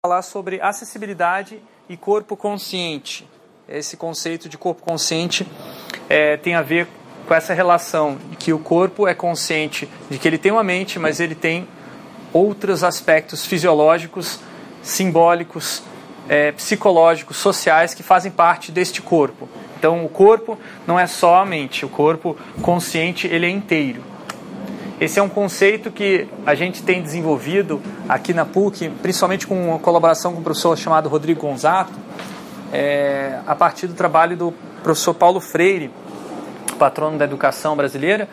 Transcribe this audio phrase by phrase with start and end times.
[0.00, 3.28] falar sobre acessibilidade e corpo consciente.
[3.68, 5.44] Esse conceito de corpo consciente
[6.08, 6.86] é, tem a ver
[7.26, 11.00] com essa relação de que o corpo é consciente de que ele tem uma mente,
[11.00, 11.66] mas ele tem
[12.32, 14.38] outros aspectos fisiológicos,
[14.84, 15.82] simbólicos,
[16.28, 19.48] é, psicológicos, sociais que fazem parte deste corpo.
[19.76, 20.56] Então, o corpo
[20.86, 24.04] não é só a mente, o corpo consciente ele é inteiro.
[25.00, 29.78] Esse é um conceito que a gente tem desenvolvido aqui na PUC, principalmente com uma
[29.78, 31.92] colaboração com um professor chamado Rodrigo Gonzato,
[32.72, 35.88] é, a partir do trabalho do professor Paulo Freire,
[36.80, 38.28] patrono da educação brasileira,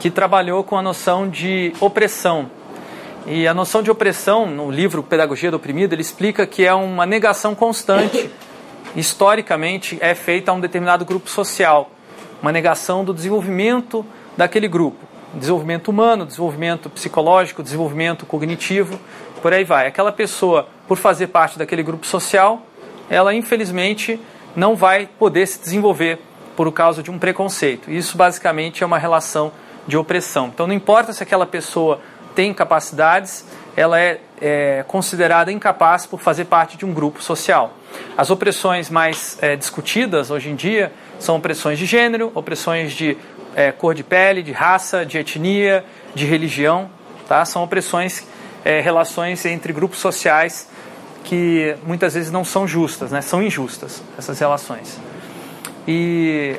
[0.00, 2.50] que trabalhou com a noção de opressão.
[3.24, 7.06] E a noção de opressão, no livro Pedagogia do Oprimido, ele explica que é uma
[7.06, 8.28] negação constante,
[8.96, 11.88] historicamente, é feita a um determinado grupo social,
[12.42, 14.04] uma negação do desenvolvimento
[14.36, 18.98] daquele grupo desenvolvimento humano, desenvolvimento psicológico, desenvolvimento cognitivo,
[19.42, 19.86] por aí vai.
[19.86, 22.62] Aquela pessoa, por fazer parte daquele grupo social,
[23.10, 24.20] ela infelizmente
[24.56, 26.18] não vai poder se desenvolver
[26.56, 27.90] por causa de um preconceito.
[27.90, 29.52] Isso basicamente é uma relação
[29.86, 30.46] de opressão.
[30.46, 32.00] Então não importa se aquela pessoa
[32.34, 33.44] tem capacidades,
[33.76, 37.74] ela é, é considerada incapaz por fazer parte de um grupo social.
[38.16, 43.16] As opressões mais é, discutidas hoje em dia são opressões de gênero, opressões de
[43.54, 46.90] é, cor de pele, de raça, de etnia, de religião.
[47.26, 47.44] Tá?
[47.44, 48.26] São opressões,
[48.64, 50.68] é, relações entre grupos sociais
[51.24, 53.22] que muitas vezes não são justas, né?
[53.22, 55.00] são injustas essas relações.
[55.88, 56.56] E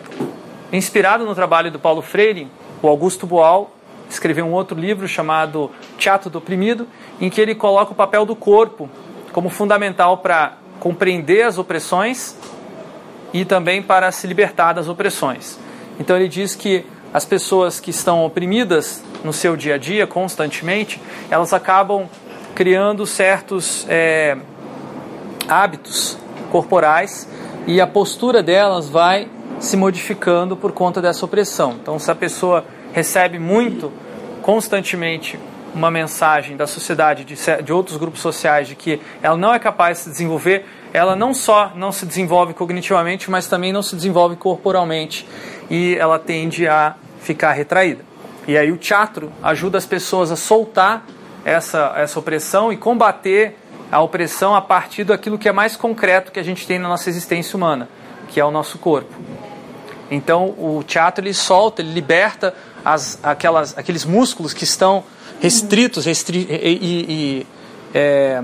[0.72, 2.48] inspirado no trabalho do Paulo Freire,
[2.82, 3.72] o Augusto Boal
[4.09, 6.88] escreveu um outro livro chamado Teatro do Oprimido,
[7.20, 8.90] em que ele coloca o papel do corpo
[9.32, 12.38] como fundamental para compreender as opressões
[13.34, 15.59] e também para se libertar das opressões.
[16.00, 21.02] Então ele diz que as pessoas que estão oprimidas no seu dia a dia, constantemente,
[21.30, 22.10] elas acabam
[22.54, 24.38] criando certos é,
[25.48, 26.18] hábitos
[26.52, 27.28] corporais
[27.68, 29.28] e a postura delas vai
[29.60, 31.78] se modificando por conta dessa opressão.
[31.82, 33.92] Então, se a pessoa recebe muito,
[34.42, 35.40] constantemente,
[35.74, 39.98] uma mensagem da sociedade, de, de outros grupos sociais, de que ela não é capaz
[39.98, 44.38] de se desenvolver, ela não só não se desenvolve cognitivamente, mas também não se desenvolve
[44.38, 45.28] corporalmente
[45.69, 48.06] e ela tende a ficar retraída.
[48.47, 51.06] E aí o teatro ajuda as pessoas a soltar
[51.44, 53.57] essa, essa opressão e combater
[53.91, 57.09] a opressão a partir daquilo que é mais concreto que a gente tem na nossa
[57.09, 57.89] existência humana,
[58.29, 59.13] que é o nosso corpo.
[60.09, 65.03] Então o teatro ele solta, ele liberta as, aquelas, aqueles músculos que estão
[65.41, 67.47] restritos restri e, e, e,
[67.94, 68.41] é,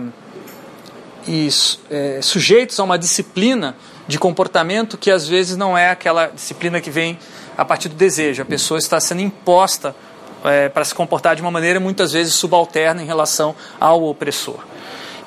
[1.28, 1.50] e
[1.90, 3.76] é, sujeitos a uma disciplina
[4.08, 7.18] de comportamento que às vezes não é aquela disciplina que vem
[7.58, 8.42] a partir do desejo.
[8.42, 9.96] A pessoa está sendo imposta
[10.44, 14.60] é, para se comportar de uma maneira muitas vezes subalterna em relação ao opressor.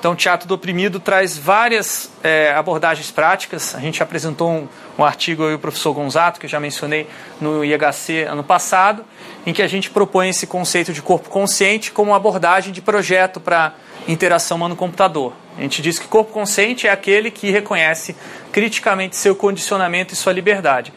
[0.05, 3.75] Então, o Teatro do Oprimido traz várias é, abordagens práticas.
[3.75, 4.69] A gente apresentou um,
[4.99, 7.09] um artigo, e o professor Gonzato, que eu já mencionei
[7.41, 9.03] no IHC ano passado,
[9.47, 13.73] em que a gente propõe esse conceito de corpo consciente como abordagem de projeto para
[14.07, 15.33] interação humano-computador.
[15.57, 18.17] A gente diz que corpo consciente é aquele que reconhece
[18.51, 20.93] criticamente seu condicionamento e sua liberdade.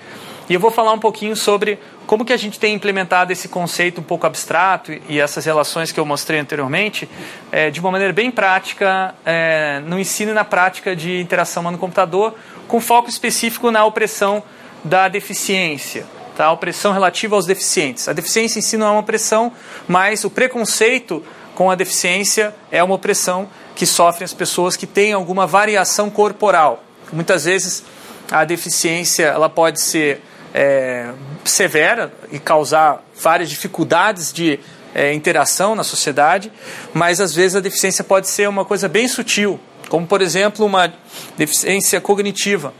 [0.49, 3.99] E eu vou falar um pouquinho sobre como que a gente tem implementado esse conceito
[3.99, 7.07] um pouco abstrato e essas relações que eu mostrei anteriormente
[7.51, 12.33] é, de uma maneira bem prática é, no ensino e na prática de interação humano-computador,
[12.65, 14.41] com foco específico na opressão
[14.85, 16.45] da deficiência, tá?
[16.45, 18.07] a opressão relativa aos deficientes.
[18.07, 19.51] A deficiência em si não é uma opressão,
[19.85, 21.21] mas o preconceito
[21.53, 26.83] com a deficiência é uma opressão que sofrem as pessoas que têm alguma variação corporal.
[27.13, 27.83] Muitas vezes
[28.31, 30.19] a deficiência ela pode ser
[30.51, 31.11] é,
[31.45, 34.59] severa e causar várias dificuldades de
[34.95, 36.51] é, interação na sociedade,
[36.91, 40.91] mas às vezes a deficiência pode ser uma coisa bem sutil, como por exemplo uma
[41.37, 42.73] deficiência cognitiva,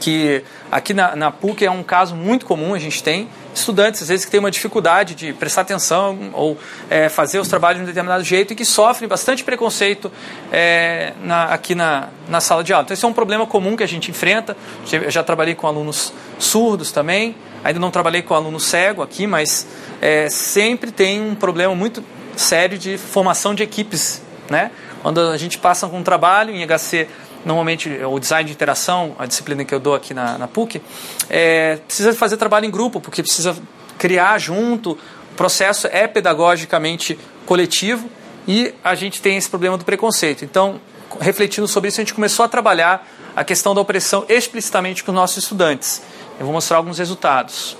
[0.00, 3.28] que aqui na, na PUC é um caso muito comum, a gente tem,
[3.60, 6.58] estudantes, às vezes, que têm uma dificuldade de prestar atenção ou
[6.90, 10.10] é, fazer os trabalhos de um determinado jeito e que sofrem bastante preconceito
[10.52, 12.84] é, na, aqui na, na sala de aula.
[12.84, 14.56] Então, esse é um problema comum que a gente enfrenta.
[14.90, 17.34] Eu já trabalhei com alunos surdos também,
[17.64, 19.66] ainda não trabalhei com aluno cego aqui, mas
[20.00, 22.04] é, sempre tem um problema muito
[22.36, 24.22] sério de formação de equipes.
[24.50, 24.70] Né?
[25.02, 27.08] Quando a gente passa com um trabalho em HC
[27.46, 30.82] normalmente o design de interação, a disciplina que eu dou aqui na, na PUC,
[31.30, 33.56] é, precisa fazer trabalho em grupo, porque precisa
[33.96, 34.98] criar junto,
[35.30, 37.16] o processo é pedagogicamente
[37.46, 38.10] coletivo
[38.48, 40.44] e a gente tem esse problema do preconceito.
[40.44, 40.80] Então,
[41.20, 43.06] refletindo sobre isso, a gente começou a trabalhar
[43.36, 46.02] a questão da opressão explicitamente com os nossos estudantes.
[46.40, 47.76] Eu vou mostrar alguns resultados.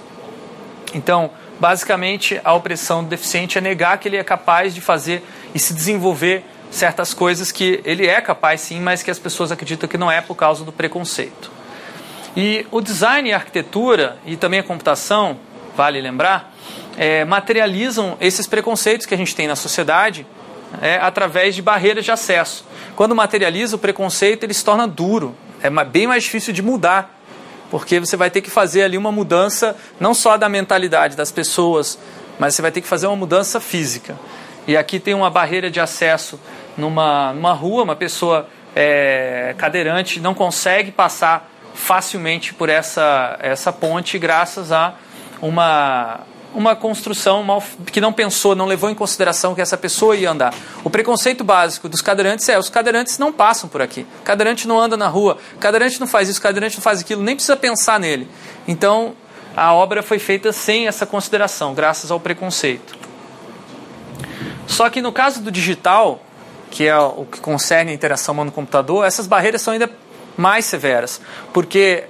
[0.95, 1.29] Então,
[1.59, 5.75] basicamente, a opressão do deficiente é negar que ele é capaz de fazer e se
[5.75, 10.11] desenvolver certas coisas que ele é capaz sim, mas que as pessoas acreditam que não
[10.11, 11.51] é por causa do preconceito.
[12.37, 15.39] E o design e a arquitetura e também a computação,
[15.75, 16.55] vale lembrar,
[16.97, 20.27] é, materializam esses preconceitos que a gente tem na sociedade
[20.81, 22.65] é, através de barreiras de acesso.
[22.95, 27.19] Quando materializa o preconceito, ele se torna duro, é bem mais difícil de mudar,
[27.71, 31.99] porque você vai ter que fazer ali uma mudança não só da mentalidade das pessoas,
[32.39, 34.17] mas você vai ter que fazer uma mudança física.
[34.67, 36.39] E aqui tem uma barreira de acesso
[36.77, 44.19] numa, numa rua, uma pessoa é, cadeirante não consegue passar facilmente por essa, essa ponte
[44.19, 44.95] graças a
[45.41, 46.21] uma,
[46.55, 47.63] uma construção mal,
[47.93, 50.55] que não pensou, não levou em consideração que essa pessoa ia andar.
[50.83, 54.07] O preconceito básico dos cadeirantes é: os cadeirantes não passam por aqui.
[54.25, 57.57] Cadeirante não anda na rua, cadeirante não faz isso, cadeirante não faz aquilo, nem precisa
[57.57, 58.29] pensar nele.
[58.67, 59.15] Então,
[59.57, 62.97] a obra foi feita sem essa consideração, graças ao preconceito.
[64.67, 66.21] Só que no caso do digital,
[66.77, 69.91] que é o que concerne a interação humano-computador, essas barreiras são ainda
[70.37, 72.05] mais severas, porque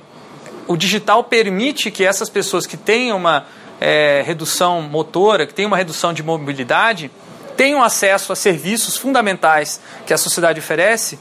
[0.67, 3.47] o digital permite que essas pessoas que têm uma
[3.81, 7.13] é, redução motora, que têm uma redução de mobilidade,
[7.57, 11.17] tenham acesso a serviços fundamentais que a sociedade oferece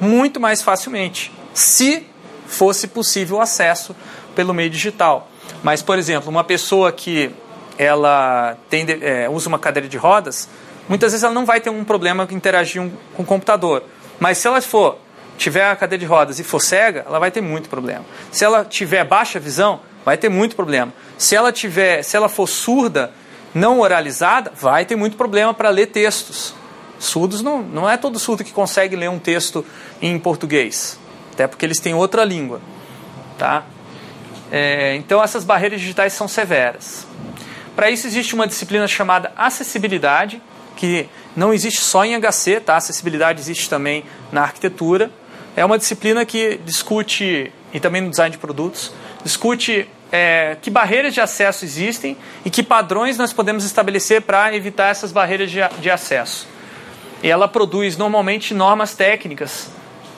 [0.00, 2.06] muito mais facilmente, se
[2.46, 3.96] fosse possível o acesso
[4.36, 5.28] pelo meio digital.
[5.60, 7.32] Mas, por exemplo, uma pessoa que
[7.76, 10.48] ela tem, é, usa uma cadeira de rodas,
[10.90, 13.84] muitas vezes ela não vai ter um problema com interagir um, com o computador.
[14.18, 14.98] Mas se ela for
[15.38, 18.04] tiver a cadeira de rodas e for cega, ela vai ter muito problema.
[18.30, 20.92] Se ela tiver baixa visão, vai ter muito problema.
[21.16, 23.12] Se ela tiver, se ela for surda,
[23.54, 26.54] não oralizada, vai ter muito problema para ler textos.
[26.98, 29.64] Surdos não, não é todo surdo que consegue ler um texto
[30.02, 30.98] em português,
[31.32, 32.60] até porque eles têm outra língua,
[33.38, 33.64] tá?
[34.52, 37.06] É, então essas barreiras digitais são severas.
[37.74, 40.42] Para isso existe uma disciplina chamada acessibilidade,
[40.80, 41.06] que
[41.36, 42.74] não existe só em HC, tá?
[42.74, 45.10] Acessibilidade existe também na arquitetura.
[45.54, 48.90] É uma disciplina que discute, e também no design de produtos,
[49.22, 52.16] discute é, que barreiras de acesso existem
[52.46, 56.48] e que padrões nós podemos estabelecer para evitar essas barreiras de, de acesso.
[57.22, 59.68] E ela produz normalmente normas técnicas,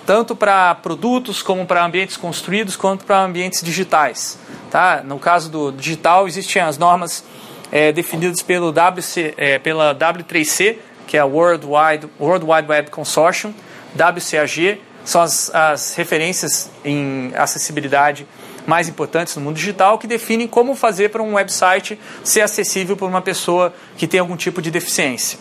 [0.07, 4.39] tanto para produtos como para ambientes construídos, quanto para ambientes digitais.
[4.71, 5.03] Tá?
[5.05, 7.25] No caso do digital, existem as normas
[7.73, 10.77] é, definidas pelo WC, é, pela W3C,
[11.07, 13.55] que é a World Wide, World Wide Web Consortium,
[13.97, 18.27] WCAG, são as, as referências em acessibilidade
[18.67, 23.09] mais importantes no mundo digital, que definem como fazer para um website ser acessível por
[23.09, 25.39] uma pessoa que tem algum tipo de deficiência.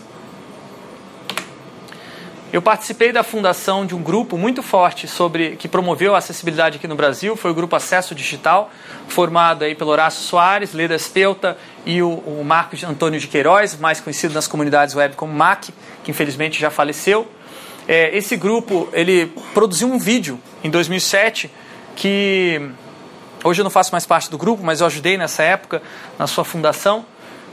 [2.53, 6.85] Eu participei da fundação de um grupo muito forte sobre que promoveu a acessibilidade aqui
[6.85, 8.69] no Brasil, foi o grupo Acesso Digital,
[9.07, 14.01] formado aí pelo Horácio Soares, Leda Spelta e o, o Marcos Antônio de Queiroz, mais
[14.01, 17.25] conhecido nas comunidades web como MAC, que infelizmente já faleceu.
[17.87, 21.49] É, esse grupo ele produziu um vídeo em 2007
[21.95, 22.69] que
[23.45, 25.81] hoje eu não faço mais parte do grupo, mas eu ajudei nessa época
[26.19, 27.05] na sua fundação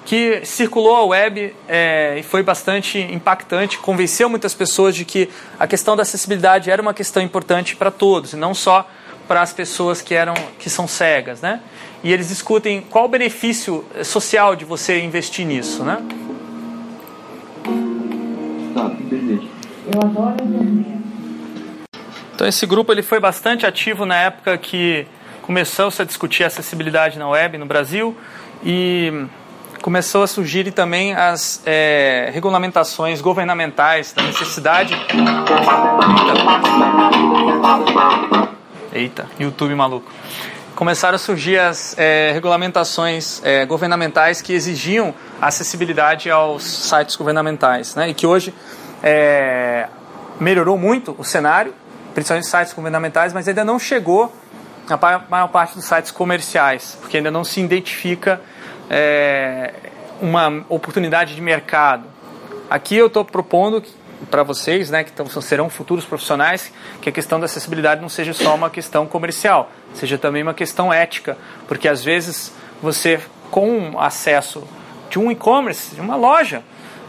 [0.08, 5.28] que circulou a web é, e foi bastante impactante, convenceu muitas pessoas de que
[5.60, 8.88] a questão da acessibilidade era uma questão importante para todos, e não só
[9.28, 11.42] para as pessoas que, eram, que são cegas.
[11.42, 11.60] Né?
[12.02, 15.84] E eles discutem qual o benefício social de você investir nisso.
[15.84, 15.98] Né?
[18.74, 18.90] Tá,
[19.92, 20.36] Eu adoro
[22.34, 25.06] Então esse grupo ele foi bastante ativo na época que
[25.42, 28.16] começou-se a discutir acessibilidade na web no Brasil
[28.64, 29.28] e
[29.82, 34.94] começou a surgir também as é, regulamentações governamentais da necessidade.
[38.92, 40.10] Eita, YouTube maluco.
[40.74, 48.08] Começaram a surgir as é, regulamentações é, governamentais que exigiam acessibilidade aos sites governamentais, né?
[48.10, 48.54] E que hoje
[49.02, 49.88] é,
[50.38, 51.74] melhorou muito o cenário,
[52.14, 54.32] principalmente sites governamentais, mas ainda não chegou
[54.88, 54.96] na
[55.28, 58.40] maior parte dos sites comerciais, porque ainda não se identifica
[58.90, 59.72] é,
[60.20, 62.04] uma oportunidade de mercado.
[62.70, 63.82] Aqui eu estou propondo
[64.30, 68.32] para vocês, né, que tão, serão futuros profissionais, que a questão da acessibilidade não seja
[68.32, 72.52] só uma questão comercial, seja também uma questão ética, porque às vezes
[72.82, 74.64] você, com acesso
[75.08, 76.62] de um e-commerce, de uma loja,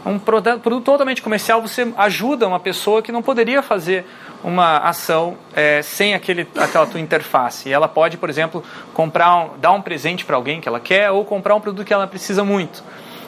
[0.04, 4.06] um produto, totalmente comercial, você ajuda uma pessoa que não poderia fazer
[4.42, 7.68] uma ação é, sem aquele, aquela tua interface.
[7.68, 8.62] E ela pode, por exemplo,
[8.94, 11.92] comprar um, dar um presente para alguém que ela quer ou comprar um produto que
[11.92, 12.82] ela precisa muito.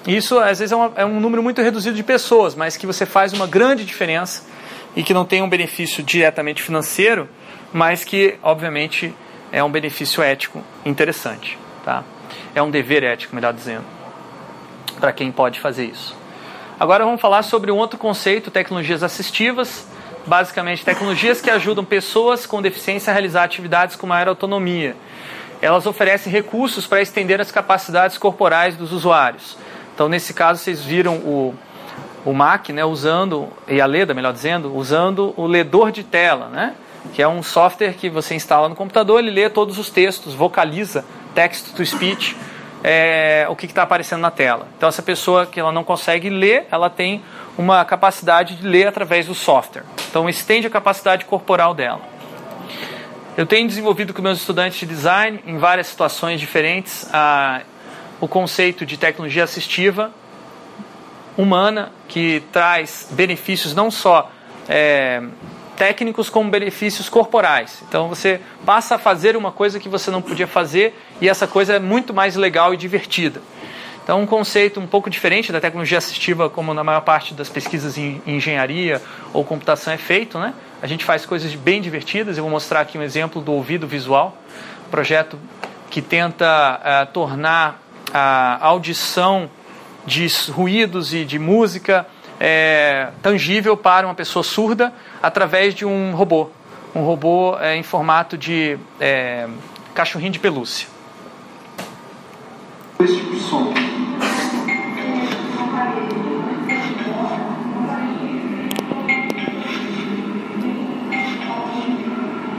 [0.06, 3.06] Isso, às vezes, é, uma, é um número muito reduzido de pessoas, mas que você
[3.06, 4.44] faz uma grande diferença
[4.96, 7.28] e que não tem um benefício diretamente financeiro,
[7.72, 9.14] mas que, obviamente,
[9.52, 11.58] é um benefício ético interessante.
[11.84, 12.02] Tá?
[12.54, 13.84] É um dever ético, melhor dizendo,
[14.98, 16.16] para quem pode fazer isso.
[16.80, 19.86] Agora vamos falar sobre um outro conceito, tecnologias assistivas,
[20.26, 24.96] basicamente tecnologias que ajudam pessoas com deficiência a realizar atividades com maior autonomia.
[25.60, 29.56] Elas oferecem recursos para estender as capacidades corporais dos usuários.
[29.94, 31.54] Então, nesse caso, vocês viram o,
[32.24, 36.74] o Mac, né, usando, e a Leda, melhor dizendo, usando o ledor de tela, né,
[37.12, 41.04] que é um software que você instala no computador, ele lê todos os textos, vocaliza
[41.34, 42.36] text to speech,
[42.82, 44.66] é, o que está aparecendo na tela.
[44.76, 47.22] Então, essa pessoa que ela não consegue ler, ela tem
[47.56, 49.84] uma capacidade de ler através do software.
[50.08, 52.00] Então, estende a capacidade corporal dela.
[53.36, 57.62] Eu tenho desenvolvido com meus estudantes de design, em várias situações diferentes, a,
[58.20, 60.12] o conceito de tecnologia assistiva
[61.36, 64.30] humana, que traz benefícios não só
[64.68, 65.22] é,
[65.76, 67.82] técnicos como benefícios corporais.
[67.88, 71.74] Então você passa a fazer uma coisa que você não podia fazer e essa coisa
[71.74, 73.40] é muito mais legal e divertida.
[74.02, 77.96] Então, um conceito um pouco diferente da tecnologia assistiva, como na maior parte das pesquisas
[77.96, 79.00] em engenharia
[79.32, 80.52] ou computação é feito, né?
[80.82, 82.36] A gente faz coisas bem divertidas.
[82.36, 84.36] Eu vou mostrar aqui um exemplo do ouvido visual,
[84.90, 85.38] projeto
[85.88, 87.80] que tenta uh, tornar
[88.12, 89.48] a audição
[90.04, 92.06] de ruídos e de música
[92.40, 94.92] é, tangível para uma pessoa surda
[95.22, 96.50] através de um robô.
[96.94, 99.46] Um robô é, em formato de é,
[99.94, 100.88] cachorrinho de pelúcia.
[103.00, 103.81] Esse tipo de som.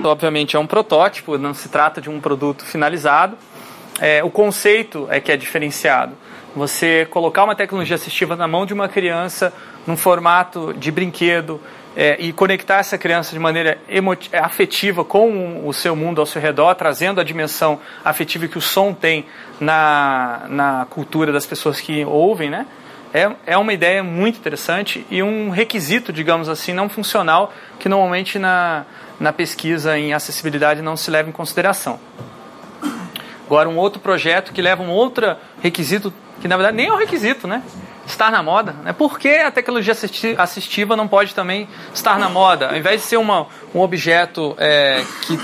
[0.07, 3.37] Obviamente é um protótipo, não se trata de um produto finalizado.
[3.99, 6.13] É, o conceito é que é diferenciado.
[6.55, 9.53] Você colocar uma tecnologia assistiva na mão de uma criança
[9.87, 11.59] num formato de brinquedo
[11.95, 13.77] é, e conectar essa criança de maneira
[14.33, 18.93] afetiva com o seu mundo ao seu redor, trazendo a dimensão afetiva que o som
[18.93, 19.25] tem
[19.59, 22.65] na, na cultura das pessoas que ouvem, né?
[23.13, 28.39] É, é uma ideia muito interessante e um requisito, digamos assim, não funcional que normalmente
[28.39, 28.85] na,
[29.23, 31.97] na pesquisa em acessibilidade não se leva em consideração.
[33.45, 36.97] Agora, um outro projeto que leva um outro requisito, que na verdade nem é um
[36.97, 37.63] requisito, né?
[38.05, 38.73] Estar na moda.
[38.83, 38.91] Né?
[38.91, 39.95] Por que a tecnologia
[40.37, 42.71] assistiva não pode também estar na moda?
[42.71, 45.39] Ao invés de ser uma, um objeto é, que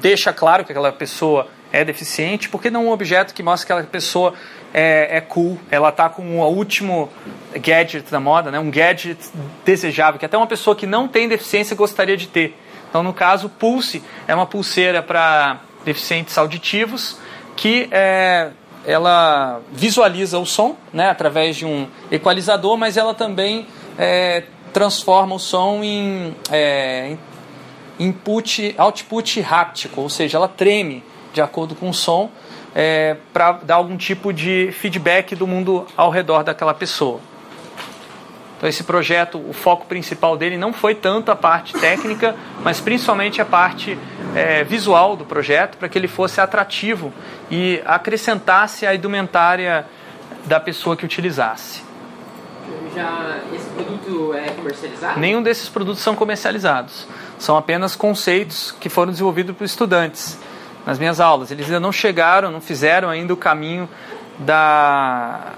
[0.00, 3.72] deixa claro que aquela pessoa é deficiente, por que não um objeto que mostra que
[3.72, 4.32] aquela pessoa
[4.72, 7.10] é, é cool, ela está com o último
[7.54, 8.58] gadget da moda, né?
[8.58, 9.18] um gadget
[9.62, 12.56] desejável, que até uma pessoa que não tem deficiência gostaria de ter.
[12.90, 17.16] Então, no caso, Pulse é uma pulseira para deficientes auditivos
[17.56, 18.50] que é,
[18.84, 23.66] ela visualiza o som né, através de um equalizador, mas ela também
[23.98, 27.16] é, transforma o som em, é,
[27.98, 32.30] input, output háptico, ou seja, ela treme de acordo com o som
[32.74, 37.20] é, para dar algum tipo de feedback do mundo ao redor daquela pessoa.
[38.60, 43.40] Então, esse projeto, o foco principal dele não foi tanto a parte técnica, mas principalmente
[43.40, 43.98] a parte
[44.36, 47.10] é, visual do projeto, para que ele fosse atrativo
[47.50, 49.86] e acrescentasse a indumentária
[50.44, 51.82] da pessoa que utilizasse.
[52.94, 55.18] Já esse produto é comercializado?
[55.18, 57.06] Nenhum desses produtos são comercializados.
[57.38, 60.38] São apenas conceitos que foram desenvolvidos por estudantes
[60.84, 61.50] nas minhas aulas.
[61.50, 63.88] Eles ainda não chegaram, não fizeram ainda o caminho
[64.38, 65.54] da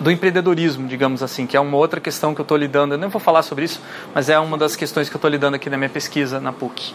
[0.00, 2.94] do empreendedorismo, digamos assim, que é uma outra questão que eu estou lidando.
[2.94, 3.80] Eu nem vou falar sobre isso,
[4.14, 6.94] mas é uma das questões que eu estou lidando aqui na minha pesquisa na PUC.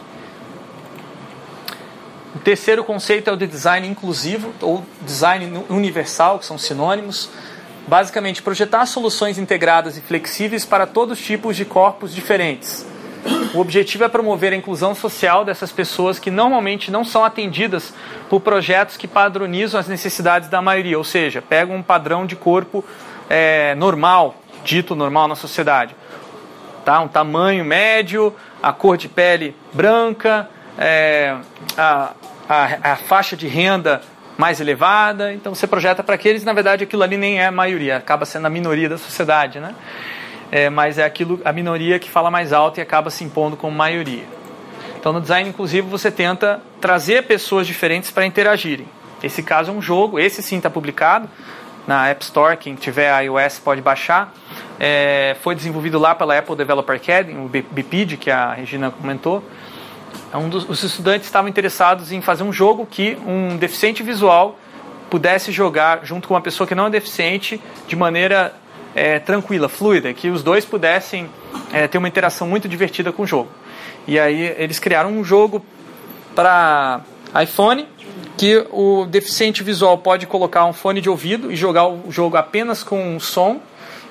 [2.35, 7.29] O terceiro conceito é o de design inclusivo ou design universal, que são sinônimos.
[7.87, 12.85] Basicamente, projetar soluções integradas e flexíveis para todos os tipos de corpos diferentes.
[13.53, 17.93] O objetivo é promover a inclusão social dessas pessoas que normalmente não são atendidas
[18.29, 22.85] por projetos que padronizam as necessidades da maioria, ou seja, pegam um padrão de corpo
[23.29, 25.95] é, normal, dito normal na sociedade.
[26.85, 26.99] Tá?
[27.01, 31.35] Um tamanho médio, a cor de pele branca, é,
[31.77, 32.11] a,
[32.47, 34.01] a, a faixa de renda
[34.37, 35.33] mais elevada.
[35.33, 38.45] Então você projeta para aqueles, na verdade, aquilo ali nem é a maioria, acaba sendo
[38.45, 39.75] a minoria da sociedade, né?
[40.51, 43.75] É, mas é aquilo a minoria que fala mais alto e acaba se impondo como
[43.75, 44.23] maioria.
[44.99, 48.87] Então, no design inclusivo, você tenta trazer pessoas diferentes para interagirem.
[49.23, 51.29] Esse caso é um jogo, esse sim está publicado
[51.87, 54.33] na App Store, quem tiver iOS pode baixar.
[54.79, 59.43] É, foi desenvolvido lá pela Apple Developer Academy, o BPID, que a Regina comentou.
[60.33, 64.57] É um dos, os estudantes estavam interessados em fazer um jogo que um deficiente visual
[65.09, 68.53] pudesse jogar junto com uma pessoa que não é deficiente de maneira
[68.95, 71.29] é, tranquila, fluida, que os dois pudessem
[71.71, 73.49] é, ter uma interação muito divertida com o jogo.
[74.07, 75.63] E aí eles criaram um jogo
[76.35, 77.01] para
[77.41, 77.87] iPhone
[78.37, 82.83] que o deficiente visual pode colocar um fone de ouvido e jogar o jogo apenas
[82.83, 83.59] com som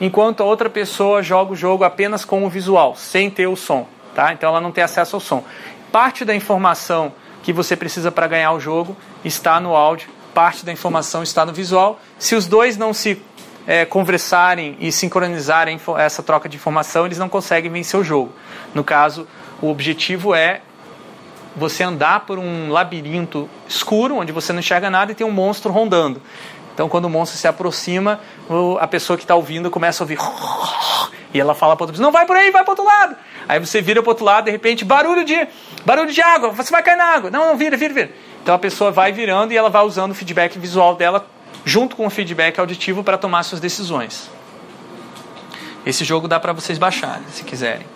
[0.01, 3.87] enquanto a outra pessoa joga o jogo apenas com o visual, sem ter o som.
[4.15, 4.33] Tá?
[4.33, 5.45] Então ela não tem acesso ao som.
[5.91, 10.73] Parte da informação que você precisa para ganhar o jogo está no áudio, parte da
[10.73, 11.99] informação está no visual.
[12.19, 13.21] Se os dois não se
[13.69, 18.33] é, conversarem e sincronizarem essa troca de informação, eles não conseguem vencer o jogo.
[18.75, 19.29] No caso,
[19.61, 20.63] o objetivo é
[21.55, 25.71] você andar por um labirinto escuro, onde você não enxerga nada e tem um monstro
[25.71, 26.23] rondando.
[26.73, 28.21] Então, quando o monstro se aproxima,
[28.81, 30.19] a pessoa que está ouvindo começa a ouvir.
[31.35, 33.15] E ela fala para outra pessoa: Não vai por aí, vai para outro lado.
[33.47, 35.47] Aí você vira para outro lado, de repente, barulho de,
[35.85, 37.31] barulho de água, você vai cair na água.
[37.31, 38.11] Não, não, vira, vira, vira.
[38.43, 41.27] Então a pessoa vai virando e ela vai usando o feedback visual dela
[41.69, 44.31] junto com o feedback auditivo para tomar suas decisões.
[45.85, 47.87] Esse jogo dá para vocês baixarem, se quiserem.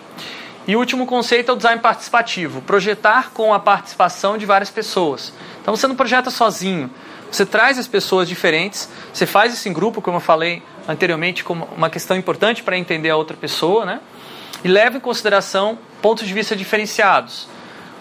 [0.69, 5.33] E o último conceito é o design participativo, projetar com a participação de várias pessoas.
[5.63, 6.91] Então você não projeta sozinho,
[7.31, 11.67] você traz as pessoas diferentes, você faz isso em grupo, como eu falei anteriormente, como
[11.75, 14.01] uma questão importante para entender a outra pessoa, né?
[14.63, 17.49] E leva em consideração pontos de vista diferenciados.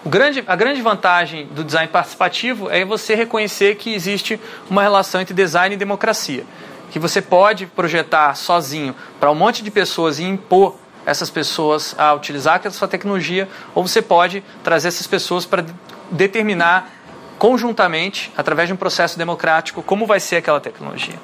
[0.04, 5.32] Grande, a grande vantagem do design participativo é você reconhecer que existe uma relação entre
[5.32, 6.44] design e democracia.
[6.90, 12.12] Que você pode projetar sozinho para um monte de pessoas e impor essas pessoas a
[12.14, 15.64] utilizar aquela sua tecnologia, ou você pode trazer essas pessoas para
[16.10, 16.90] determinar
[17.38, 21.18] conjuntamente, através de um processo democrático, como vai ser aquela tecnologia.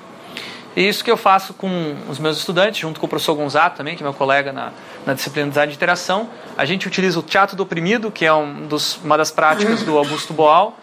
[0.79, 3.97] E isso que eu faço com os meus estudantes, junto com o professor Gonzato também,
[3.97, 4.71] que é meu colega na,
[5.05, 6.31] na disciplina de design de interação.
[6.57, 9.99] A gente utiliza o teatro do oprimido, que é um dos, uma das práticas do
[9.99, 10.79] Augusto Boal,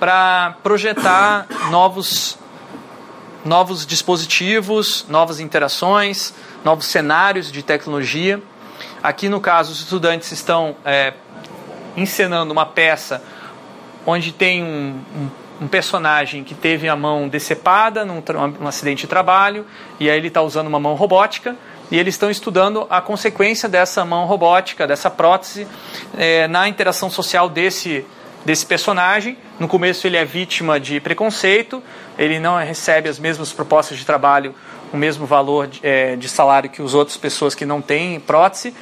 [0.00, 2.36] para projetar novos,
[3.44, 8.42] novos dispositivos, novas interações, novos cenários de tecnologia.
[9.00, 11.14] Aqui, no caso, os estudantes estão é,
[11.96, 13.22] encenando uma peça
[14.04, 18.22] onde tem um, um, um, personagem que teve a mão decepada num,
[18.60, 19.66] num acidente de trabalho,
[19.98, 21.56] e aí ele está usando uma mão robótica,
[21.90, 25.66] e eles estão estudando a consequência dessa mão robótica, dessa prótese,
[26.16, 28.04] é, na interação social desse,
[28.44, 29.38] desse personagem.
[29.58, 31.82] No começo ele é vítima de preconceito,
[32.18, 34.54] ele não recebe as mesmas propostas de trabalho
[34.92, 38.74] o mesmo valor de, é, de salário que as outras pessoas que não têm prótese.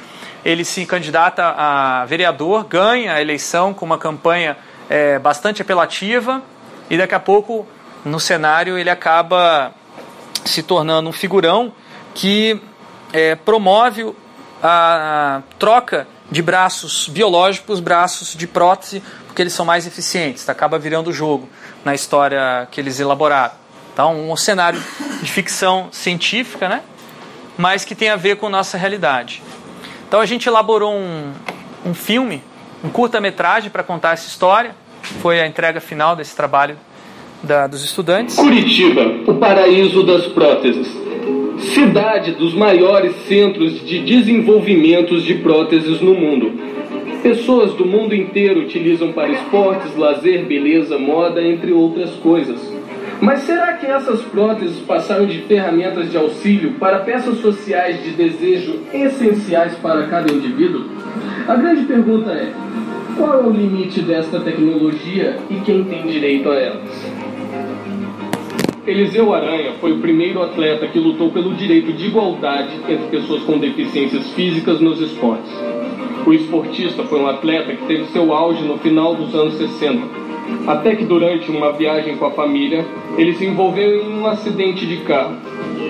[0.43, 4.57] Ele se candidata a vereador, ganha a eleição com uma campanha
[4.89, 6.41] é, bastante apelativa
[6.89, 7.67] e daqui a pouco
[8.05, 9.73] no cenário ele acaba
[10.45, 11.73] se tornando um figurão
[12.13, 12.59] que
[13.11, 14.13] é, promove
[14.61, 20.47] a troca de braços biológicos, braços de prótese, porque eles são mais eficientes.
[20.49, 21.47] Acaba virando o jogo
[21.85, 23.53] na história que eles elaboraram.
[23.93, 24.81] Então, um cenário
[25.21, 26.81] de ficção científica, né?
[27.57, 29.41] mas que tem a ver com nossa realidade.
[30.07, 31.33] Então, a gente elaborou um,
[31.85, 32.43] um filme,
[32.83, 34.75] um curta-metragem para contar essa história.
[35.21, 36.77] Foi a entrega final desse trabalho
[37.43, 38.35] da, dos estudantes.
[38.35, 40.87] Curitiba, o paraíso das próteses.
[41.73, 46.51] Cidade dos maiores centros de desenvolvimento de próteses no mundo.
[47.23, 52.59] Pessoas do mundo inteiro utilizam para esportes, lazer, beleza, moda, entre outras coisas.
[53.19, 58.79] Mas será que essas próteses passaram de ferramentas de auxílio para peças sociais de desejo
[58.93, 60.85] essenciais para cada indivíduo?
[61.47, 62.53] A grande pergunta é:
[63.17, 67.11] qual é o limite desta tecnologia e quem tem direito a elas?
[68.85, 73.57] Eliseu Aranha foi o primeiro atleta que lutou pelo direito de igualdade entre pessoas com
[73.57, 75.51] deficiências físicas nos esportes.
[76.25, 80.27] O esportista foi um atleta que teve seu auge no final dos anos 60
[80.65, 82.85] até que durante uma viagem com a família,
[83.17, 85.35] ele se envolveu em um acidente de carro.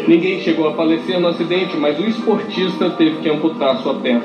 [0.08, 4.24] Ninguém chegou a falecer no acidente, mas o esportista teve que amputar sua perna.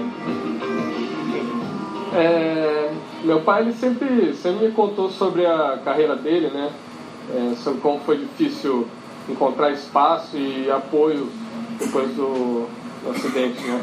[2.14, 2.81] É,
[3.24, 6.70] meu pai ele sempre, sempre me contou sobre a carreira dele, né?
[7.34, 8.86] É, sobre como foi difícil
[9.28, 11.28] encontrar espaço e apoio
[11.78, 12.66] depois do,
[13.04, 13.82] do acidente, né?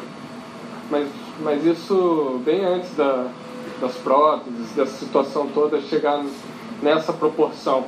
[0.92, 1.08] Mas,
[1.42, 3.28] mas isso bem antes da,
[3.80, 6.24] das próteses, dessa situação toda chegar
[6.82, 7.86] nessa proporção.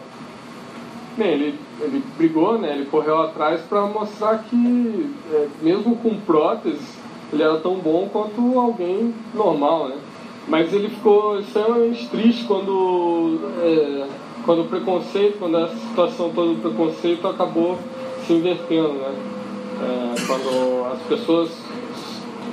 [1.18, 2.74] Bem, ele, ele brigou, né?
[2.74, 6.98] ele correu atrás para mostrar que, é, mesmo com próteses,
[7.34, 9.98] ele era tão bom quanto alguém normal, né?
[10.48, 14.08] Mas ele ficou extremamente triste quando, é,
[14.46, 17.78] quando o preconceito, quando a situação toda do preconceito acabou
[18.26, 19.16] se invertendo, né?
[19.82, 21.50] É, quando as pessoas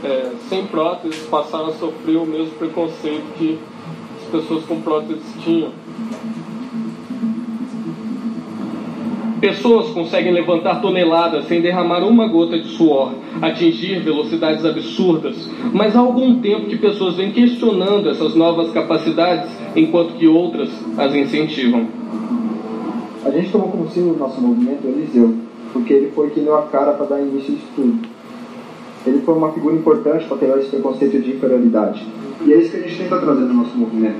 [0.04, 3.58] é, sem próteses passaram a sofrer o mesmo preconceito que
[4.22, 5.72] as pessoas com próteses tinham.
[9.40, 16.00] Pessoas conseguem levantar toneladas sem derramar uma gota de suor, atingir velocidades absurdas, mas há
[16.00, 21.86] algum tempo que pessoas vêm questionando essas novas capacidades, enquanto que outras as incentivam.
[23.24, 25.34] A gente tomou como símbolo do nosso movimento Eliseu,
[25.72, 27.98] porque ele foi que deu a cara para dar início isso tudo.
[29.06, 32.04] ele foi uma figura importante para quebrar esse preconceito de inferioridade.
[32.44, 34.18] E é isso que a gente tenta trazer no nosso movimento.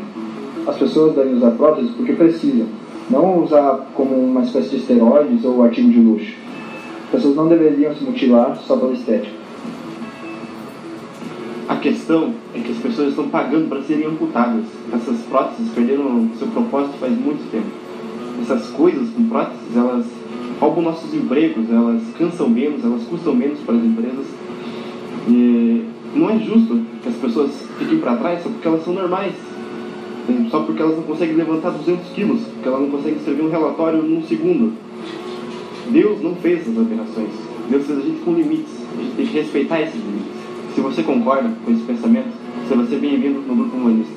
[0.67, 2.67] As pessoas devem usar próteses porque precisam,
[3.11, 6.35] não usar como uma espécie de esteroides ou artigo de luxo.
[7.05, 9.39] As pessoas não deveriam se mutilar só pela estética.
[11.69, 14.65] A questão é que as pessoas estão pagando para serem amputadas.
[14.93, 17.67] Essas próteses perderam seu propósito faz muito tempo.
[18.43, 20.07] Essas coisas com próteses, elas
[20.61, 24.27] roubam nossos empregos, elas cansam menos, elas custam menos para as empresas.
[25.29, 29.35] E não é justo que as pessoas fiquem para trás só porque elas são normais.
[30.51, 34.03] Só porque elas não conseguem levantar 200 quilos, porque elas não conseguem escrever um relatório
[34.03, 34.73] num segundo.
[35.89, 37.31] Deus não fez essas operações.
[37.71, 38.73] Deus fez a gente com limites.
[38.93, 40.39] A gente tem que respeitar esses limites.
[40.75, 42.29] Se você concorda com esse pensamento,
[42.67, 44.13] você vai ser bem-vindo no grupo humanista.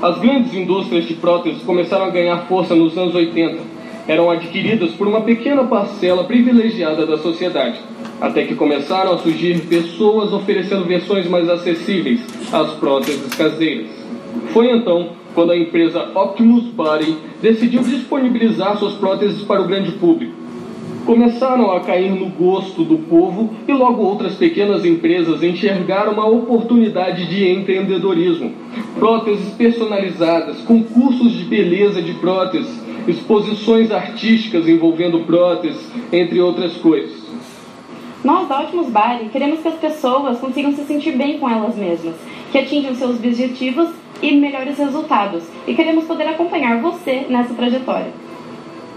[0.00, 3.58] As grandes indústrias de próteses começaram a ganhar força nos anos 80.
[4.08, 7.78] Eram adquiridas por uma pequena parcela privilegiada da sociedade,
[8.20, 12.20] até que começaram a surgir pessoas oferecendo versões mais acessíveis
[12.52, 13.90] às próteses caseiras.
[14.52, 20.40] Foi então quando a empresa Optimus Body decidiu disponibilizar suas próteses para o grande público
[21.10, 27.26] começaram a cair no gosto do povo e logo outras pequenas empresas enxergaram uma oportunidade
[27.26, 28.52] de empreendedorismo.
[28.96, 37.28] Próteses personalizadas, concursos de beleza de próteses, exposições artísticas envolvendo próteses, entre outras coisas.
[38.22, 42.14] Nós da Optimus Body queremos que as pessoas consigam se sentir bem com elas mesmas,
[42.52, 43.88] que atinjam seus objetivos
[44.22, 48.12] e melhores resultados, e queremos poder acompanhar você nessa trajetória.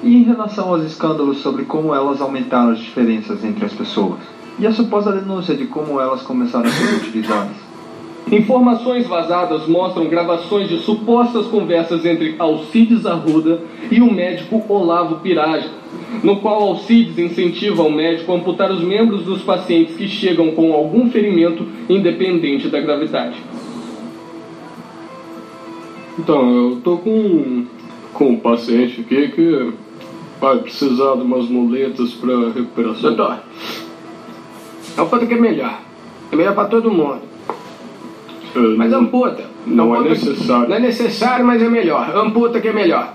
[0.03, 4.19] E em relação aos escândalos sobre como elas aumentaram as diferenças entre as pessoas?
[4.59, 7.73] E a suposta denúncia de como elas começaram a ser utilizadas?
[8.31, 15.69] Informações vazadas mostram gravações de supostas conversas entre Alcides Arruda e o médico Olavo Piraja,
[16.23, 20.73] no qual Alcides incentiva o médico a amputar os membros dos pacientes que chegam com
[20.73, 23.36] algum ferimento independente da gravidade.
[26.17, 27.65] Então, eu tô com,
[28.13, 29.73] com um paciente aqui que
[30.39, 33.15] vai precisar de umas muletas para recuperação.
[33.15, 33.39] Doutor,
[34.97, 35.80] amputa que é melhor.
[36.32, 37.21] É melhor para todo mundo.
[38.56, 39.45] É, Mas amputa.
[39.65, 40.69] Não é Amputa- necessário.
[40.69, 42.15] Não é necessário, mas é melhor.
[42.15, 43.13] Amputa que é melhor.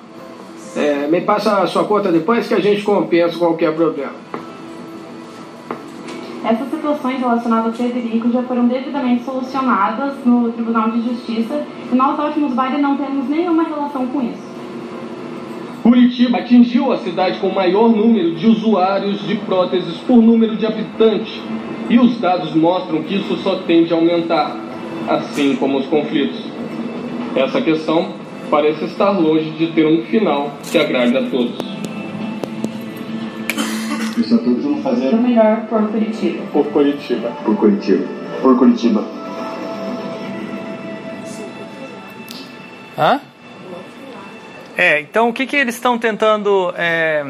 [0.76, 4.12] É, me passa a sua conta depois que a gente compensa qualquer problema.
[6.48, 12.18] Essas situações relacionadas ao Frederico já foram devidamente solucionadas no Tribunal de Justiça e nós
[12.18, 14.48] Optimus Body não temos nenhuma relação com isso.
[15.82, 20.64] Curitiba atingiu a cidade com o maior número de usuários de próteses por número de
[20.64, 21.38] habitantes.
[21.90, 24.56] E os dados mostram que isso só tende a aumentar,
[25.06, 26.42] assim como os conflitos.
[27.36, 28.14] Essa questão
[28.50, 31.67] parece estar longe de ter um final que agrade a todos.
[34.98, 36.44] Fazer O melhor por Curitiba.
[36.52, 37.30] Por Curitiba.
[37.44, 38.08] por Curitiba.
[38.42, 39.04] Por Curitiba.
[42.98, 43.20] Hã?
[44.76, 47.24] É, então o que, que eles estão tentando é,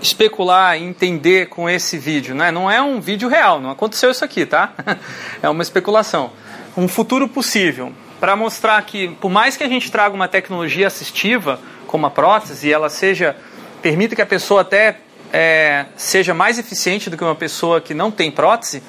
[0.00, 2.34] especular e entender com esse vídeo?
[2.34, 2.50] Né?
[2.50, 4.72] Não é um vídeo real, não aconteceu isso aqui, tá?
[5.42, 6.32] É uma especulação.
[6.76, 7.92] Um futuro possível.
[8.20, 12.68] Para mostrar que, por mais que a gente traga uma tecnologia assistiva, como a prótese,
[12.68, 13.36] e ela seja.
[13.80, 14.98] permita que a pessoa até
[15.32, 18.82] é, seja mais eficiente do que uma pessoa que não tem prótese,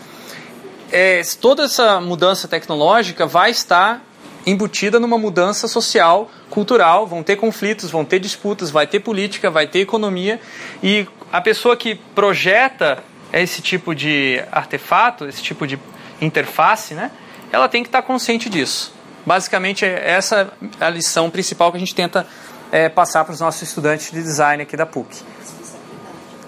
[0.91, 4.01] é, toda essa mudança tecnológica vai estar
[4.45, 9.67] embutida numa mudança social, cultural, vão ter conflitos, vão ter disputas, vai ter política, vai
[9.67, 10.39] ter economia
[10.84, 15.80] e a pessoa que projeta esse tipo de artefato, esse tipo de
[16.19, 17.12] interface, né,
[17.51, 18.93] ela tem que estar consciente disso.
[19.25, 22.25] Basicamente, é essa a lição principal que a gente tenta
[22.71, 25.15] é, passar para os nossos estudantes de design aqui da PUC.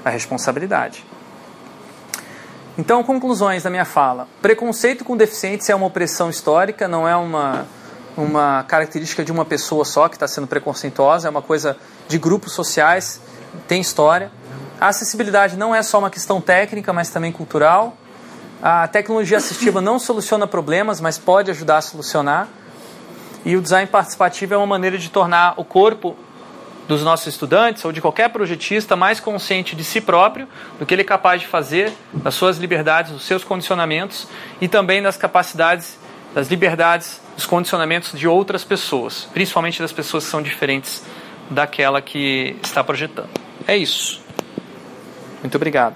[0.03, 1.05] A responsabilidade.
[2.77, 4.27] Então, conclusões da minha fala.
[4.41, 7.67] Preconceito com deficientes é uma opressão histórica, não é uma,
[8.17, 12.53] uma característica de uma pessoa só que está sendo preconceituosa, é uma coisa de grupos
[12.53, 13.21] sociais,
[13.67, 14.31] tem história.
[14.81, 17.95] A acessibilidade não é só uma questão técnica, mas também cultural.
[18.61, 22.47] A tecnologia assistiva não soluciona problemas, mas pode ajudar a solucionar.
[23.45, 26.15] E o design participativo é uma maneira de tornar o corpo
[26.87, 30.47] dos nossos estudantes ou de qualquer projetista mais consciente de si próprio,
[30.79, 34.27] do que ele é capaz de fazer, das suas liberdades, dos seus condicionamentos
[34.59, 35.97] e também das capacidades,
[36.33, 41.03] das liberdades, dos condicionamentos de outras pessoas, principalmente das pessoas que são diferentes
[41.49, 43.29] daquela que está projetando.
[43.67, 44.21] É isso.
[45.41, 45.91] Muito obrigado.